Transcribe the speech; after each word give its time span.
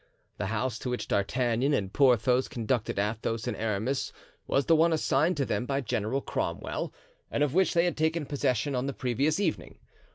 The 0.39 0.47
house 0.47 0.79
to 0.79 0.89
which 0.89 1.07
D'Artagnan 1.07 1.75
and 1.75 1.93
Porthos 1.93 2.47
conducted 2.47 2.97
Athos 2.97 3.45
and 3.45 3.55
Aramis 3.55 4.11
was 4.47 4.65
the 4.65 4.75
one 4.75 4.91
assigned 4.93 5.37
to 5.37 5.45
them 5.45 5.67
by 5.67 5.79
General 5.81 6.21
Cromwell 6.21 6.91
and 7.29 7.43
of 7.43 7.53
which 7.53 7.75
they 7.75 7.85
had 7.85 7.97
taken 7.97 8.25
possession 8.25 8.73
on 8.73 8.87
the 8.87 8.93
previous 8.93 9.39
evening. 9.39 9.77